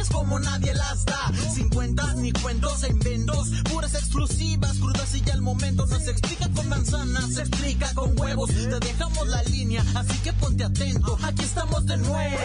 Noticias 0.00 0.10
como 0.10 0.38
nadie 0.38 0.74
las 0.74 1.04
da. 1.04 1.32
Sin 1.52 1.68
cuentas 1.68 2.16
ni 2.16 2.32
cuentos 2.32 2.84
en 2.84 2.98
vendos, 3.00 3.50
puras 3.70 3.94
exclusivas, 3.94 4.78
crudas 4.78 5.14
y 5.14 5.20
ya 5.22 5.34
el 5.34 5.42
momento. 5.42 5.86
No 5.86 5.98
se 5.98 6.10
explica 6.10 6.48
con 6.54 6.68
manzanas, 6.68 7.34
se 7.34 7.40
explica 7.42 7.94
con 7.94 8.18
huevos. 8.18 8.50
Te 8.50 8.80
dejamos 8.80 9.28
la 9.28 9.42
línea, 9.44 9.84
así 9.94 10.18
que 10.22 10.32
ponte 10.34 10.64
atento, 10.64 11.18
aquí 11.22 11.42
estamos 11.42 11.86
de 11.86 11.96
nuez. 11.98 12.40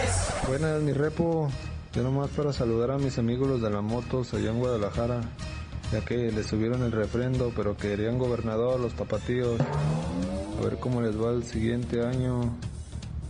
Buenas, 0.46 0.82
mi 0.82 0.92
repo. 0.92 1.50
Yo 1.94 2.02
nomás 2.02 2.28
para 2.30 2.52
saludar 2.52 2.90
a 2.90 2.98
mis 2.98 3.18
amigos 3.18 3.48
los 3.48 3.62
de 3.62 3.70
la 3.70 3.80
motos 3.80 4.34
allá 4.34 4.50
en 4.50 4.58
Guadalajara, 4.58 5.22
ya 5.92 6.04
que 6.04 6.30
les 6.30 6.46
subieron 6.46 6.82
el 6.82 6.92
refrendo, 6.92 7.52
pero 7.56 7.76
querían 7.76 8.18
gobernador 8.18 8.80
los 8.80 8.92
tapatíos. 8.92 9.58
A 9.60 10.64
ver 10.64 10.78
cómo 10.78 11.00
les 11.00 11.18
va 11.18 11.30
el 11.30 11.44
siguiente 11.44 12.04
año. 12.04 12.54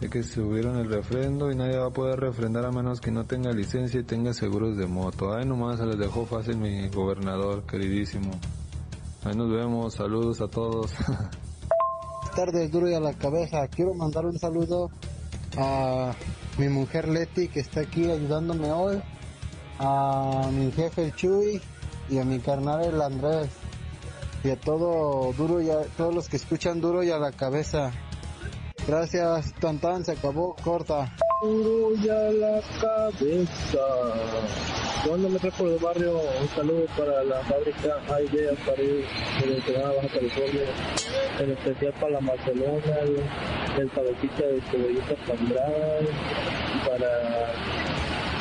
Ya 0.00 0.08
que 0.08 0.22
subieron 0.22 0.76
el 0.76 0.88
refrendo 0.88 1.50
y 1.50 1.56
nadie 1.56 1.78
va 1.78 1.86
a 1.86 1.90
poder 1.90 2.20
refrendar 2.20 2.66
a 2.66 2.70
menos 2.70 3.00
que 3.00 3.10
no 3.10 3.24
tenga 3.24 3.52
licencia 3.52 4.00
y 4.00 4.04
tenga 4.04 4.34
seguros 4.34 4.76
de 4.76 4.86
moto. 4.86 5.32
Ahí 5.32 5.46
nomás 5.46 5.78
se 5.78 5.86
les 5.86 5.98
dejó 5.98 6.26
fácil 6.26 6.58
mi 6.58 6.88
gobernador, 6.88 7.64
queridísimo. 7.64 8.32
Ahí 9.24 9.34
nos 9.34 9.50
vemos, 9.50 9.94
saludos 9.94 10.40
a 10.40 10.48
todos. 10.48 10.92
Tardes, 12.36 12.70
duro 12.70 12.90
y 12.90 12.94
a 12.94 13.00
la 13.00 13.14
cabeza. 13.14 13.66
Quiero 13.68 13.94
mandar 13.94 14.26
un 14.26 14.38
saludo 14.38 14.90
a 15.56 16.12
mi 16.58 16.68
mujer 16.68 17.08
Leti 17.08 17.48
que 17.48 17.60
está 17.60 17.80
aquí 17.80 18.10
ayudándome 18.10 18.70
hoy, 18.72 19.02
a 19.78 20.50
mi 20.52 20.70
jefe 20.72 21.04
el 21.04 21.14
Chuy 21.14 21.62
y 22.10 22.18
a 22.18 22.24
mi 22.24 22.38
carnal 22.40 22.84
el 22.84 23.00
Andrés 23.00 23.48
y 24.44 24.50
a 24.50 24.60
todo 24.60 25.32
duro 25.32 25.60
y 25.60 25.70
a 25.70 25.82
todos 25.96 26.14
los 26.14 26.28
que 26.28 26.36
escuchan 26.36 26.80
duro 26.80 27.02
y 27.02 27.10
a 27.10 27.18
la 27.18 27.32
cabeza. 27.32 27.92
Gracias, 28.86 29.52
tan 29.54 29.78
tan, 29.80 30.04
se 30.04 30.12
acabó, 30.12 30.54
corta. 30.62 31.12
Duro 31.42 31.92
y 31.96 32.08
a 32.08 32.30
la 32.30 32.60
cabeza. 32.80 33.80
Cuando 35.04 35.28
me 35.28 35.40
trajo 35.40 35.68
del 35.68 35.78
barrio, 35.80 36.20
un 36.40 36.48
saludo 36.54 36.86
para 36.96 37.24
la 37.24 37.40
fábrica 37.42 37.98
Ideas 38.32 38.56
para 38.64 38.80
ir 38.80 39.04
de 39.40 39.56
Ensenada, 39.56 39.92
Baja 39.94 40.08
California, 40.08 40.62
en 41.40 41.50
especial 41.50 41.92
para 42.00 42.12
la 42.12 42.20
Barcelona, 42.20 42.96
el, 43.76 43.90
cabecita 43.90 44.46
de 44.46 44.60
Cebollita 44.70 45.14
Pandral, 45.26 46.08
para 46.86 47.52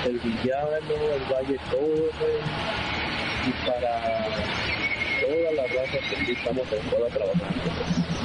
el 0.05 0.19
Villano, 0.19 0.95
el 1.15 1.33
Valle 1.33 1.59
Torre, 1.71 2.33
y 3.47 3.67
para 3.67 4.27
toda 5.21 5.51
la 5.53 5.63
raza 5.63 5.97
que 6.07 6.21
aquí 6.21 6.31
estamos 6.33 6.71
en 6.71 6.89
toda 6.89 7.09
trabajando. 7.09 8.04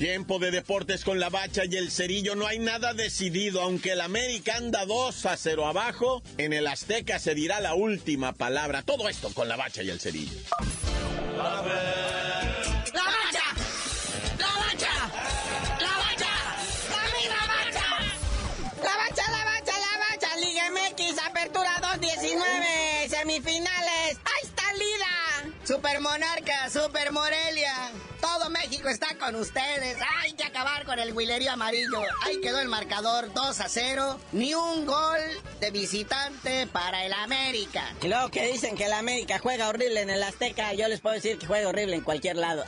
Tiempo 0.00 0.38
de 0.38 0.50
deportes 0.50 1.04
con 1.04 1.20
la 1.20 1.28
bacha 1.28 1.66
y 1.66 1.76
el 1.76 1.90
cerillo. 1.90 2.34
No 2.34 2.46
hay 2.46 2.58
nada 2.58 2.94
decidido. 2.94 3.60
Aunque 3.60 3.92
el 3.92 4.00
América 4.00 4.56
anda 4.56 4.86
2 4.86 5.26
a 5.26 5.36
0 5.36 5.66
abajo, 5.66 6.22
en 6.38 6.54
el 6.54 6.66
Azteca 6.68 7.18
se 7.18 7.34
dirá 7.34 7.60
la 7.60 7.74
última 7.74 8.32
palabra. 8.32 8.80
Todo 8.80 9.10
esto 9.10 9.28
con 9.34 9.46
la 9.46 9.56
bacha 9.56 9.82
y 9.82 9.90
el 9.90 10.00
cerillo. 10.00 10.32
¡La 11.36 11.60
bacha! 11.60 13.44
¡La 14.38 14.46
bacha! 14.56 14.94
¡La 15.78 15.98
bacha! 15.98 16.32
¡Dame 16.88 17.28
la 17.28 17.44
bacha! 17.52 17.84
¡La 18.82 18.96
bacha, 18.96 19.30
la 19.30 19.44
bacha, 19.44 19.74
la 19.78 19.98
bacha! 20.08 20.36
Liga 20.38 20.70
MX, 20.70 21.18
Apertura 21.26 21.78
219, 21.92 23.06
semifinales. 23.06 24.16
¡Ahí 24.24 24.44
está 24.44 24.62
Lida! 24.72 25.56
Super 25.62 26.00
Monarca, 26.00 26.70
Super 26.70 27.12
Morelia. 27.12 27.92
México 28.50 28.88
está 28.88 29.16
con 29.18 29.36
ustedes. 29.36 29.96
Hay 30.18 30.32
que 30.32 30.44
acabar 30.44 30.84
con 30.84 30.98
el 30.98 31.12
huilerío 31.12 31.52
amarillo. 31.52 32.02
Ahí 32.24 32.40
quedó 32.40 32.60
el 32.60 32.68
marcador 32.68 33.32
2 33.32 33.60
a 33.60 33.68
0. 33.68 34.20
Ni 34.32 34.54
un 34.54 34.86
gol 34.86 35.20
de 35.60 35.70
visitante 35.70 36.66
para 36.66 37.04
el 37.04 37.12
América. 37.12 37.84
Y 38.02 38.08
luego 38.08 38.28
que 38.30 38.46
dicen 38.52 38.76
que 38.76 38.86
el 38.86 38.92
América 38.92 39.38
juega 39.38 39.68
horrible 39.68 40.00
en 40.02 40.10
el 40.10 40.22
Azteca, 40.22 40.72
yo 40.74 40.88
les 40.88 41.00
puedo 41.00 41.14
decir 41.14 41.38
que 41.38 41.46
juega 41.46 41.68
horrible 41.68 41.96
en 41.96 42.02
cualquier 42.02 42.36
lado. 42.36 42.64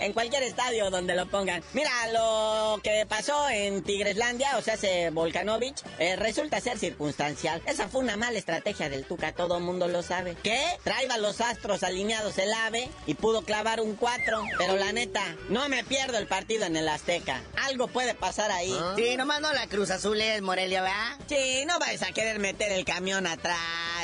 En 0.00 0.12
cualquier 0.12 0.42
estadio 0.42 0.90
donde 0.90 1.14
lo 1.14 1.26
pongan. 1.28 1.62
Mira, 1.72 1.90
lo 2.12 2.80
que 2.82 3.06
pasó 3.06 3.48
en 3.50 3.82
Tigreslandia, 3.82 4.56
o 4.58 4.62
sea, 4.62 4.76
se 4.76 5.10
Volkanovich, 5.10 5.82
eh, 5.98 6.16
resulta 6.16 6.60
ser 6.60 6.78
circunstancial. 6.78 7.62
Esa 7.66 7.88
fue 7.88 8.00
una 8.00 8.16
mala 8.16 8.38
estrategia 8.38 8.88
del 8.88 9.04
Tuca, 9.04 9.32
todo 9.32 9.58
el 9.58 9.62
mundo 9.62 9.88
lo 9.88 10.02
sabe. 10.02 10.36
¿Qué? 10.42 10.60
Traía 10.82 11.18
los 11.18 11.40
astros 11.40 11.82
alineados 11.82 12.38
el 12.38 12.52
AVE 12.52 12.88
y 13.06 13.14
pudo 13.14 13.42
clavar 13.42 13.80
un 13.80 13.94
4. 13.96 14.42
Pero 14.58 14.76
la 14.76 14.92
neta, 14.92 15.36
no 15.48 15.68
me 15.68 15.84
pierdo 15.84 16.18
el 16.18 16.26
partido 16.26 16.64
en 16.64 16.76
el 16.76 16.88
Azteca. 16.88 17.42
Algo 17.56 17.88
puede 17.88 18.14
pasar 18.14 18.50
ahí. 18.50 18.74
Sí, 18.96 19.16
nomás 19.16 19.40
no 19.40 19.52
la 19.52 19.66
Cruz 19.66 19.90
Azul 19.90 20.20
es 20.20 20.40
Morelia, 20.40 20.82
¿verdad? 20.82 21.18
Sí, 21.28 21.64
no 21.66 21.78
vais 21.78 22.02
a 22.02 22.12
querer 22.12 22.38
meter 22.38 22.72
el 22.72 22.84
camión 22.84 23.26
atrás 23.26 23.58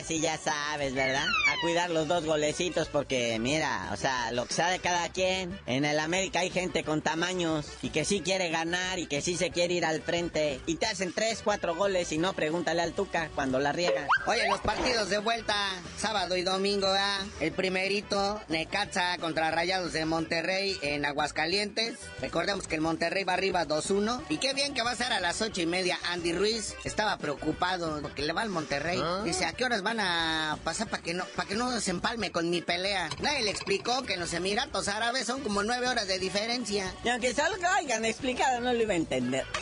y 0.08 0.20
ya 0.20 0.36
sabes, 0.36 0.94
¿verdad? 0.94 1.26
A 1.48 1.60
cuidar 1.62 1.90
los 1.90 2.06
dos 2.06 2.24
golecitos 2.24 2.88
porque, 2.88 3.38
mira, 3.38 3.88
o 3.92 3.96
sea, 3.96 4.30
lo 4.32 4.46
que 4.46 4.54
sabe 4.54 4.78
cada 4.78 5.08
quien. 5.08 5.58
En 5.66 5.84
el 5.86 6.00
América 6.00 6.40
hay 6.40 6.50
gente 6.50 6.84
con 6.84 7.02
tamaños 7.02 7.66
y 7.82 7.90
que 7.90 8.04
sí 8.04 8.20
quiere 8.20 8.50
ganar 8.50 8.98
y 8.98 9.06
que 9.06 9.20
sí 9.22 9.36
se 9.36 9.50
quiere 9.50 9.74
ir 9.74 9.84
al 9.84 10.02
frente. 10.02 10.60
Y 10.66 10.76
te 10.76 10.86
hacen 10.86 11.12
tres, 11.12 11.40
cuatro 11.42 11.74
goles 11.74 12.12
y 12.12 12.18
no 12.18 12.32
pregúntale 12.32 12.82
al 12.82 12.92
Tuca 12.92 13.30
cuando 13.34 13.58
la 13.58 13.72
riega. 13.72 14.06
Oye, 14.26 14.48
los 14.48 14.60
partidos 14.60 15.08
de 15.08 15.18
vuelta, 15.18 15.54
sábado 15.98 16.36
y 16.36 16.42
domingo, 16.42 16.86
¿verdad? 16.86 17.20
El 17.40 17.52
primerito, 17.52 18.40
Necaxa 18.48 19.18
contra 19.18 19.50
Rayados 19.50 19.92
de 19.92 20.04
Monterrey 20.04 20.76
en 20.82 21.04
Aguascalientes. 21.04 21.98
Recordemos 22.20 22.66
que 22.66 22.76
el 22.76 22.80
Monterrey 22.80 23.24
va 23.24 23.34
arriba 23.34 23.66
2-1. 23.66 24.22
Y 24.28 24.38
qué 24.38 24.54
bien 24.54 24.74
que 24.74 24.82
va 24.82 24.92
a 24.92 24.96
ser 24.96 25.12
a 25.12 25.20
las 25.20 25.40
ocho 25.42 25.60
y 25.60 25.66
media. 25.66 25.98
Andy 26.10 26.32
Ruiz 26.32 26.74
estaba 26.84 27.18
preocupado 27.18 28.00
porque 28.02 28.22
le 28.22 28.32
va 28.32 28.42
al 28.42 28.48
Monterrey. 28.48 29.02
Dice, 29.24 29.44
¿a 29.44 29.52
qué 29.52 29.64
horas 29.64 29.82
van 29.82 30.00
a 30.00 30.58
pasar 30.64 30.88
para 30.88 31.02
que 31.02 31.14
no 31.14 31.24
para 31.36 31.48
que 31.48 31.54
no 31.54 31.80
se 31.80 31.90
empalme 31.90 32.32
con 32.32 32.50
mi 32.50 32.62
pelea? 32.62 33.08
Nadie 33.20 33.42
le 33.42 33.50
explicó 33.50 34.02
que 34.02 34.14
en 34.14 34.20
los 34.20 34.32
Emiratos 34.32 34.88
Árabes 34.88 35.26
son 35.26 35.40
como 35.40 35.62
nueve 35.76 35.88
horas 35.88 36.08
de 36.08 36.18
diferencia. 36.18 36.90
Y 37.04 37.08
aunque 37.10 37.34
lo 37.34 37.68
hayan 37.68 38.04
explicado, 38.06 38.60
no 38.60 38.72
lo 38.72 38.82
iba 38.82 38.94
a 38.94 38.96
entender. 38.96 39.44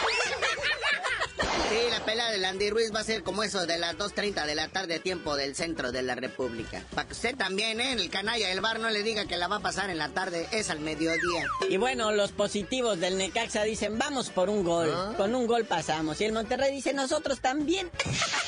Sí, 1.70 1.90
la 1.90 2.04
pelea 2.04 2.30
del 2.30 2.44
Andy 2.44 2.70
Ruiz 2.70 2.94
va 2.94 3.00
a 3.00 3.04
ser 3.04 3.22
como 3.22 3.42
eso 3.42 3.66
de 3.66 3.78
las 3.78 3.96
2.30 3.96 4.44
de 4.44 4.54
la 4.54 4.68
tarde, 4.68 5.00
tiempo 5.00 5.34
del 5.34 5.56
centro 5.56 5.92
de 5.92 6.02
la 6.02 6.14
República. 6.14 6.84
Para 6.94 7.08
que 7.08 7.14
usted 7.14 7.36
también, 7.36 7.80
¿eh? 7.80 7.94
El 7.94 8.10
canalla 8.10 8.48
del 8.48 8.60
bar 8.60 8.78
no 8.78 8.90
le 8.90 9.02
diga 9.02 9.24
que 9.24 9.36
la 9.36 9.48
va 9.48 9.56
a 9.56 9.60
pasar 9.60 9.90
en 9.90 9.98
la 9.98 10.10
tarde, 10.10 10.46
es 10.52 10.70
al 10.70 10.80
mediodía. 10.80 11.46
Y 11.68 11.78
bueno, 11.78 12.12
los 12.12 12.32
positivos 12.32 13.00
del 13.00 13.16
Necaxa 13.16 13.62
dicen, 13.62 13.98
vamos 13.98 14.30
por 14.30 14.50
un 14.50 14.62
gol. 14.62 14.92
Con 15.16 15.34
un 15.34 15.46
gol 15.46 15.64
pasamos. 15.64 16.20
Y 16.20 16.26
el 16.26 16.32
Monterrey 16.32 16.70
dice, 16.70 16.92
nosotros 16.92 17.40
también. 17.40 17.90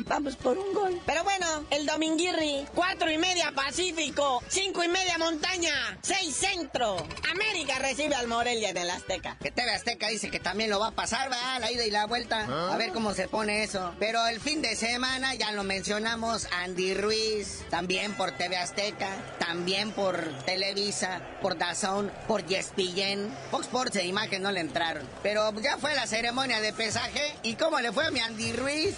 Vamos 0.00 0.36
por 0.36 0.58
un 0.58 0.74
gol. 0.74 1.00
Pero 1.06 1.24
bueno, 1.24 1.46
el 1.70 1.86
Dominguirri, 1.86 2.66
cuatro 2.74 3.10
y 3.10 3.18
media 3.18 3.52
Pacífico, 3.52 4.42
cinco 4.48 4.82
y 4.82 4.88
media 4.88 5.18
Montaña, 5.18 5.98
seis 6.02 6.34
Centro. 6.34 6.96
América 7.30 7.78
recibe 7.78 8.14
al 8.14 8.26
Morelia 8.26 8.70
en 8.70 8.76
el 8.76 8.90
Azteca. 8.90 9.36
Que 9.40 9.50
TV 9.50 9.70
Azteca 9.70 10.08
dice 10.08 10.30
que 10.30 10.40
también 10.40 10.70
lo 10.70 10.80
va 10.80 10.88
a 10.88 10.90
pasar, 10.92 11.30
va, 11.30 11.58
la 11.58 11.70
ida 11.70 11.86
y 11.86 11.90
la 11.90 12.06
vuelta. 12.06 12.72
A 12.72 12.76
ver 12.76 12.92
cómo 12.92 13.14
se 13.14 13.28
pone 13.28 13.62
eso. 13.62 13.94
Pero 13.98 14.26
el 14.26 14.40
fin 14.40 14.62
de 14.62 14.76
semana, 14.76 15.34
ya 15.34 15.52
lo 15.52 15.62
mencionamos, 15.62 16.48
Andy 16.52 16.94
Ruiz, 16.94 17.64
también 17.70 18.14
por 18.14 18.32
TV 18.32 18.56
Azteca, 18.56 19.10
también 19.38 19.92
por 19.92 20.18
Televisa, 20.44 21.20
por 21.40 21.56
DAZN, 21.56 22.10
por 22.26 22.40
ESPN. 22.40 23.32
Fox 23.50 23.66
Sports 23.66 23.96
e 23.96 24.06
Imagen 24.06 24.42
no 24.42 24.50
le 24.50 24.60
entraron. 24.60 25.08
Pero 25.22 25.52
ya 25.60 25.78
fue 25.78 25.94
la 25.94 26.06
ceremonia 26.06 26.60
de 26.60 26.72
pesaje. 26.72 27.34
¿Y 27.42 27.54
cómo 27.54 27.80
le 27.80 27.92
fue 27.92 28.06
a 28.06 28.10
mi 28.10 28.20
Andy 28.20 28.52
Ruiz? 28.52 28.94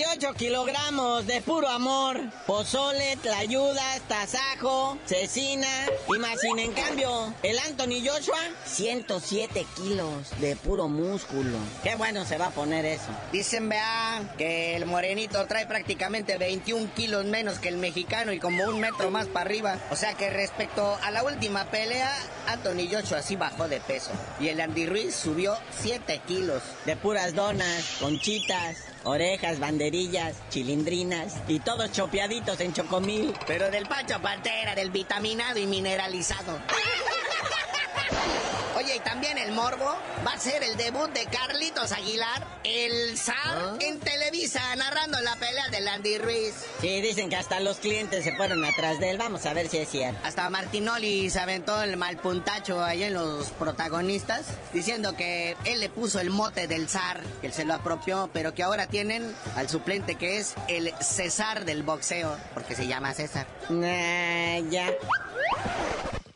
128 0.00 0.34
kilogramos 0.38 1.26
de 1.26 1.42
puro 1.42 1.68
amor. 1.68 2.18
Pozole, 2.46 3.18
tlayudas, 3.20 4.00
tasajo, 4.08 4.96
cecina 5.04 5.68
y 6.08 6.18
más 6.18 6.40
sin 6.40 6.58
en 6.58 6.72
cambio. 6.72 7.34
El 7.42 7.58
Anthony 7.58 8.00
Joshua, 8.02 8.38
107 8.64 9.66
kilos 9.76 10.30
de 10.40 10.56
puro 10.56 10.88
músculo. 10.88 11.58
Qué 11.82 11.96
bueno 11.96 12.24
se 12.24 12.38
va 12.38 12.46
a 12.46 12.50
poner 12.50 12.86
eso. 12.86 13.10
Dicen, 13.30 13.68
vea, 13.68 14.22
que 14.38 14.74
el 14.74 14.86
morenito 14.86 15.44
trae 15.44 15.66
prácticamente 15.66 16.38
21 16.38 16.94
kilos 16.94 17.26
menos 17.26 17.58
que 17.58 17.68
el 17.68 17.76
mexicano 17.76 18.32
y 18.32 18.38
como 18.38 18.64
un 18.64 18.80
metro 18.80 19.10
más 19.10 19.26
para 19.26 19.44
arriba. 19.44 19.78
O 19.90 19.96
sea 19.96 20.14
que 20.14 20.30
respecto 20.30 20.96
a 21.02 21.10
la 21.10 21.24
última 21.24 21.66
pelea, 21.66 22.10
Anthony 22.46 22.88
Joshua 22.90 23.20
sí 23.20 23.36
bajó 23.36 23.68
de 23.68 23.80
peso. 23.80 24.12
Y 24.40 24.48
el 24.48 24.62
Andy 24.62 24.86
Ruiz 24.86 25.14
subió 25.14 25.58
7 25.78 26.22
kilos. 26.26 26.62
De 26.86 26.96
puras 26.96 27.34
donas, 27.34 27.98
conchitas, 28.00 28.78
orejas, 29.04 29.58
banderillas, 29.58 30.36
chilindrinas 30.50 31.36
y 31.48 31.60
todos 31.60 31.92
chopeaditos 31.92 32.60
en 32.60 32.72
chocomil. 32.72 33.34
Pero 33.46 33.70
del 33.70 33.86
Pancho 33.86 34.20
Pantera, 34.20 34.74
del 34.74 34.90
vitaminado 34.90 35.58
y 35.58 35.66
mineralizado. 35.66 36.58
Oye, 38.80 38.96
y 38.96 39.00
también 39.00 39.36
el 39.36 39.52
morbo 39.52 39.94
va 40.26 40.32
a 40.32 40.38
ser 40.38 40.62
el 40.62 40.74
debut 40.78 41.10
de 41.12 41.26
Carlitos 41.26 41.92
Aguilar, 41.92 42.46
el 42.64 43.18
zar 43.18 43.36
¿Ah? 43.44 43.76
en 43.78 44.00
Televisa, 44.00 44.74
narrando 44.74 45.20
la 45.20 45.36
pelea 45.36 45.68
de 45.68 45.80
Landy 45.82 46.16
Ruiz. 46.16 46.54
Sí, 46.80 47.02
dicen 47.02 47.28
que 47.28 47.36
hasta 47.36 47.60
los 47.60 47.76
clientes 47.76 48.24
se 48.24 48.34
fueron 48.34 48.64
atrás 48.64 48.98
de 48.98 49.10
él. 49.10 49.18
Vamos 49.18 49.44
a 49.44 49.52
ver 49.52 49.68
si 49.68 49.76
es 49.76 49.90
cierto. 49.90 50.18
Hasta 50.24 50.48
Martinoli 50.48 51.28
se 51.28 51.40
aventó 51.40 51.82
el 51.82 51.98
mal 51.98 52.16
puntacho 52.16 52.82
ahí 52.82 53.02
en 53.02 53.12
los 53.12 53.50
protagonistas, 53.50 54.46
diciendo 54.72 55.14
que 55.14 55.58
él 55.66 55.80
le 55.80 55.90
puso 55.90 56.18
el 56.18 56.30
mote 56.30 56.66
del 56.66 56.88
zar, 56.88 57.20
que 57.42 57.48
él 57.48 57.52
se 57.52 57.66
lo 57.66 57.74
apropió, 57.74 58.30
pero 58.32 58.54
que 58.54 58.62
ahora 58.62 58.86
tienen 58.86 59.34
al 59.56 59.68
suplente 59.68 60.14
que 60.14 60.38
es 60.38 60.54
el 60.68 60.94
César 61.02 61.66
del 61.66 61.82
boxeo, 61.82 62.34
porque 62.54 62.74
se 62.74 62.86
llama 62.86 63.12
César. 63.12 63.46
Nah, 63.68 64.70
ya. 64.70 64.90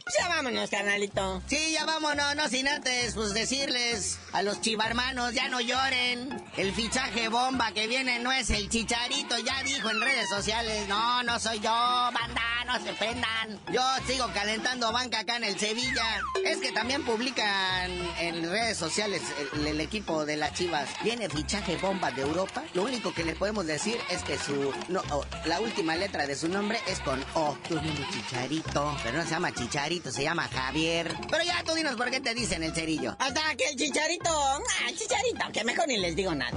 Ya 0.07 0.29
vámonos, 0.29 0.69
carnalito. 0.69 1.43
Sí, 1.47 1.73
ya 1.73 1.87
vámonos, 1.87 2.37
no 2.37 2.47
sin 2.51 2.69
antes, 2.69 3.15
pues 3.15 3.33
decirles 3.33 4.19
a 4.35 4.43
los 4.43 4.61
chivarmanos, 4.61 5.33
ya 5.33 5.49
no 5.49 5.63
lloren. 5.63 6.45
El 6.59 6.75
fichaje 6.75 7.29
bomba 7.29 7.73
que 7.73 7.87
viene 7.87 8.19
no 8.19 8.31
es 8.31 8.51
el 8.51 8.69
chicharito, 8.69 9.39
ya 9.39 9.63
dijo 9.63 9.89
en 9.91 10.03
redes 10.03 10.29
sociales. 10.29 10.87
No, 10.89 11.23
no 11.23 11.41
soy 11.41 11.59
yo, 11.61 11.71
banda, 11.71 12.43
no 12.67 12.85
se 12.85 12.91
ofendan. 12.91 13.59
Yo 13.73 13.83
sigo 14.07 14.31
calentando 14.35 14.93
banca 14.93 15.21
acá 15.21 15.37
en 15.37 15.45
el 15.45 15.59
Sevilla. 15.59 16.05
Es 16.45 16.59
que 16.59 16.73
también 16.73 17.03
publican 17.05 17.91
en 18.19 18.51
redes 18.51 18.77
sociales 18.77 19.23
el, 19.55 19.67
el 19.67 19.81
equipo 19.81 20.27
de 20.27 20.37
las 20.37 20.53
chivas. 20.53 20.87
Viene 21.03 21.31
fichaje 21.31 21.77
bomba 21.77 22.11
de 22.11 22.23
Europa. 22.23 22.63
Lo 22.75 22.83
único 22.83 23.15
que 23.15 23.25
le 23.25 23.35
podemos 23.35 23.67
decir 23.67 23.99
es 24.11 24.23
que 24.23 24.37
su. 24.39 24.71
No, 24.89 25.03
oh, 25.11 25.25
la 25.47 25.61
última 25.61 25.97
letra 25.97 26.27
de 26.27 26.37
su 26.37 26.49
nombre 26.49 26.79
es 26.87 27.01
con 27.01 27.25
O. 27.33 27.57
Tú 27.67 27.81
chicharito, 28.13 28.97
pero 29.03 29.19
no 29.19 29.25
se 29.25 29.31
llama 29.31 29.53
chicharito, 29.53 30.04
se 30.11 30.23
llama 30.23 30.49
Javier. 30.49 31.15
Pero 31.31 31.45
ya 31.45 31.63
tú 31.65 31.75
dinos 31.75 31.97
por 31.97 32.11
qué 32.11 32.21
te 32.21 32.35
dicen 32.35 32.63
el 32.63 32.75
cerillo. 32.75 33.17
Hasta 33.19 33.55
que 33.57 33.69
el 33.71 33.77
chicharito. 33.77 34.31
Ah, 34.31 34.89
el 34.89 34.99
chicharito, 34.99 35.53
que 35.53 35.65
mejor 35.65 35.89
ni 35.89 35.99
les 35.99 36.15
digo 36.17 36.35
nada. 36.35 36.57